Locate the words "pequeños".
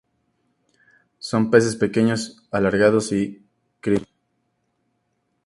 1.75-2.41